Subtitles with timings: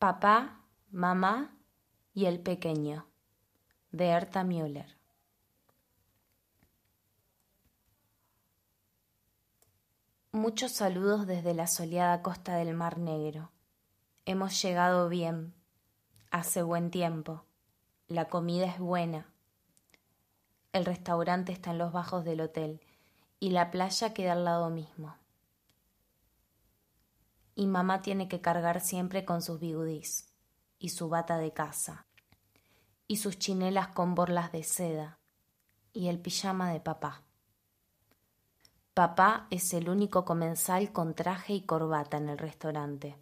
[0.00, 1.54] Papá, mamá
[2.14, 3.06] y el pequeño,
[3.92, 4.96] de Erta Müller.
[10.32, 13.50] Muchos saludos desde la soleada costa del Mar Negro.
[14.24, 15.52] Hemos llegado bien.
[16.30, 17.44] Hace buen tiempo.
[18.08, 19.26] La comida es buena.
[20.72, 22.80] El restaurante está en los bajos del hotel
[23.38, 25.19] y la playa queda al lado mismo.
[27.54, 30.26] Y mamá tiene que cargar siempre con sus bigudís
[30.78, 32.06] y su bata de casa
[33.06, 35.18] y sus chinelas con borlas de seda
[35.92, 37.24] y el pijama de papá.
[38.94, 43.16] Papá es el único comensal con traje y corbata en el restaurante.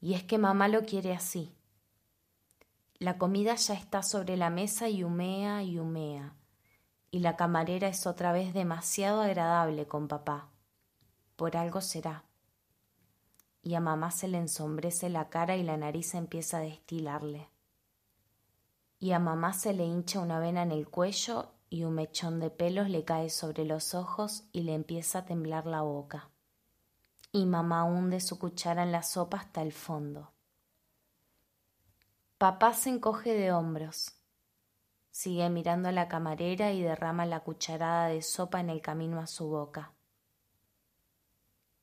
[0.00, 1.54] Y es que mamá lo quiere así.
[2.98, 6.34] La comida ya está sobre la mesa y humea y humea,
[7.10, 10.50] y la camarera es otra vez demasiado agradable con papá.
[11.36, 12.24] Por algo será.
[13.64, 17.48] Y a mamá se le ensombrece la cara y la nariz empieza a destilarle.
[19.00, 22.50] Y a mamá se le hincha una vena en el cuello y un mechón de
[22.50, 26.28] pelos le cae sobre los ojos y le empieza a temblar la boca.
[27.32, 30.30] Y mamá hunde su cuchara en la sopa hasta el fondo.
[32.36, 34.12] Papá se encoge de hombros.
[35.10, 39.26] Sigue mirando a la camarera y derrama la cucharada de sopa en el camino a
[39.26, 39.93] su boca.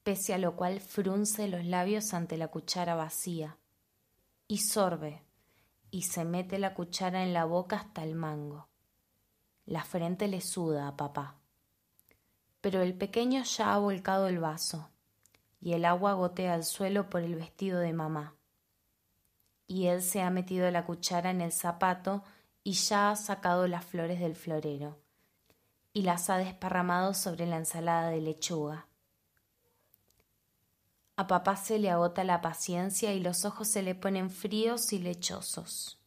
[0.04, 3.58] Pese a lo cual frunce los labios ante la cuchara vacía
[4.48, 5.24] y sorbe
[5.92, 8.70] y se mete la cuchara en la boca hasta el mango.
[9.66, 11.36] La frente le suda a papá.
[12.62, 14.90] Pero el pequeño ya ha volcado el vaso,
[15.60, 18.36] y el agua gotea al suelo por el vestido de mamá.
[19.68, 22.24] Y él se ha metido la cuchara en el zapato
[22.64, 25.00] y ya ha sacado las flores del florero,
[25.94, 28.88] y las ha desparramado sobre la ensalada de lechuga.
[31.22, 35.00] A papá se le agota la paciencia y los ojos se le ponen fríos y
[35.00, 36.02] lechosos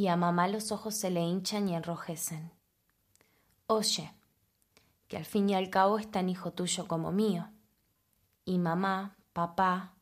[0.00, 2.50] y a mamá los ojos se le hinchan y enrojecen.
[3.66, 4.14] Oye,
[5.08, 7.50] que al fin y al cabo es tan hijo tuyo como mío.
[8.46, 9.94] Y mamá, papá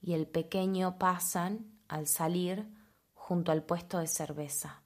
[0.00, 2.66] y el pequeño pasan, al salir,
[3.12, 4.82] junto al puesto de cerveza.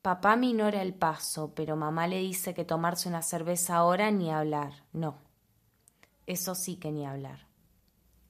[0.00, 4.86] Papá minora el paso, pero mamá le dice que tomarse una cerveza ahora ni hablar.
[4.94, 5.18] No,
[6.28, 7.48] eso sí que ni hablar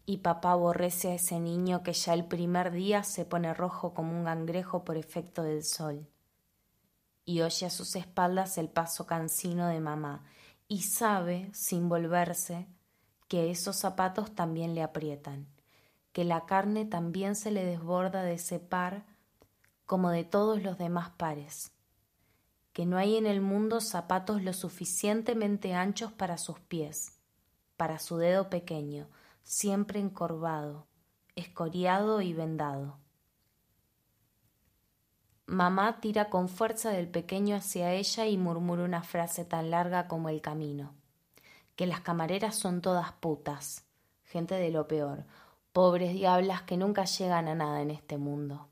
[0.08, 4.16] y papá aborrece a ese niño que ya el primer día se pone rojo como
[4.16, 6.08] un gangrejo por efecto del sol.
[7.26, 10.24] Y oye a sus espaldas el paso cansino de mamá
[10.66, 12.68] y sabe, sin volverse,
[13.28, 15.46] que esos zapatos también le aprietan,
[16.12, 19.04] que la carne también se le desborda de ese par
[19.84, 21.72] como de todos los demás pares,
[22.72, 27.17] que no hay en el mundo zapatos lo suficientemente anchos para sus pies,
[27.78, 29.08] para su dedo pequeño,
[29.44, 30.88] siempre encorvado,
[31.36, 32.98] escoriado y vendado.
[35.46, 40.28] Mamá tira con fuerza del pequeño hacia ella y murmura una frase tan larga como
[40.28, 40.92] el camino,
[41.76, 43.86] que las camareras son todas putas,
[44.24, 45.24] gente de lo peor,
[45.72, 48.68] pobres diablas que nunca llegan a nada en este mundo.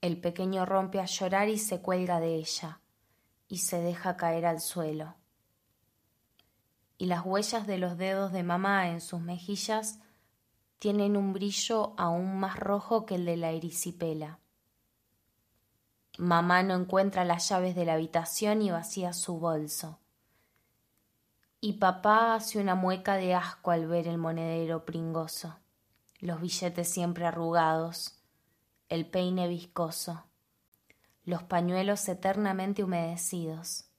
[0.00, 2.80] El pequeño rompe a llorar y se cuelga de ella,
[3.46, 5.19] y se deja caer al suelo
[7.00, 10.00] y las huellas de los dedos de mamá en sus mejillas
[10.78, 14.38] tienen un brillo aún más rojo que el de la erisipela.
[16.18, 19.98] Mamá no encuentra las llaves de la habitación y vacía su bolso.
[21.62, 25.56] Y papá hace una mueca de asco al ver el monedero pringoso,
[26.18, 28.18] los billetes siempre arrugados,
[28.90, 30.24] el peine viscoso,
[31.24, 33.89] los pañuelos eternamente humedecidos.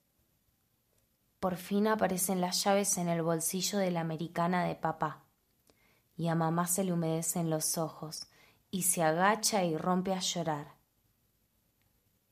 [1.41, 5.23] Por fin aparecen las llaves en el bolsillo de la americana de papá.
[6.15, 8.27] Y a mamá se le humedecen los ojos,
[8.69, 10.75] y se agacha y rompe a llorar.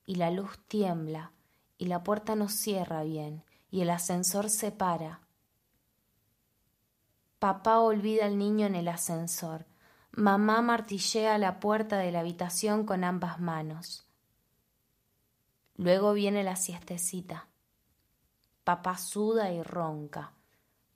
[0.05, 1.31] Y la luz tiembla,
[1.79, 5.21] y la puerta no cierra bien, y el ascensor se para.
[7.39, 9.65] Papá olvida al niño en el ascensor.
[10.12, 14.07] Mamá martillea la puerta de la habitación con ambas manos.
[15.77, 17.49] Luego viene la siestecita.
[18.69, 20.33] Papá suda y ronca.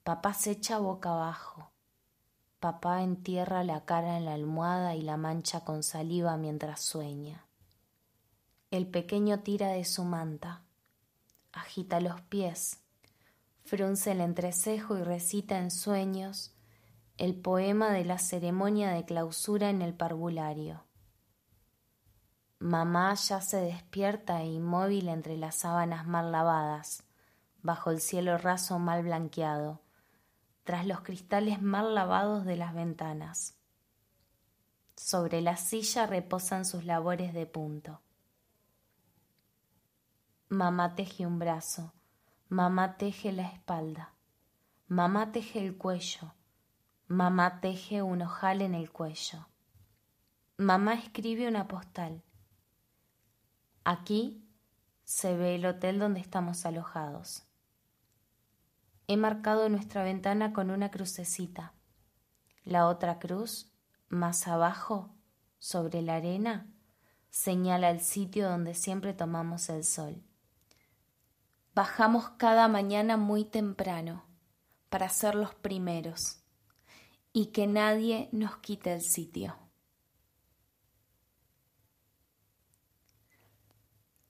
[0.04, 1.72] Papá se echa boca abajo.
[2.60, 7.48] Papá entierra la cara en la almohada y la mancha con saliva mientras sueña.
[8.70, 10.62] El pequeño tira de su manta,
[11.50, 12.78] agita los pies,
[13.64, 16.54] frunce el entrecejo y recita en sueños
[17.16, 20.84] el poema de la ceremonia de clausura en el parvulario.
[22.60, 27.02] Mamá ya se despierta e inmóvil entre las sábanas mal lavadas,
[27.64, 29.80] bajo el cielo raso mal blanqueado,
[30.64, 33.56] tras los cristales mal lavados de las ventanas.
[34.96, 38.02] Sobre la silla reposan sus labores de punto.
[40.50, 41.94] Mamá teje un brazo,
[42.50, 44.12] mamá teje la espalda,
[44.86, 46.34] mamá teje el cuello,
[47.08, 49.48] mamá teje un ojal en el cuello.
[50.58, 52.22] Mamá escribe una postal.
[53.84, 54.46] Aquí
[55.02, 57.44] se ve el hotel donde estamos alojados.
[59.06, 61.74] He marcado nuestra ventana con una crucecita.
[62.64, 63.70] La otra cruz,
[64.08, 65.14] más abajo,
[65.58, 66.66] sobre la arena,
[67.30, 70.22] señala el sitio donde siempre tomamos el sol.
[71.74, 74.24] Bajamos cada mañana muy temprano
[74.88, 76.44] para ser los primeros
[77.32, 79.56] y que nadie nos quite el sitio.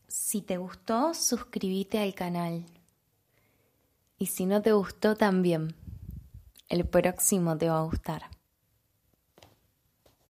[0.09, 2.65] Si te gustó, suscríbete al canal.
[4.19, 5.75] Y si no te gustó, también.
[6.69, 8.34] El próximo te va a gustar.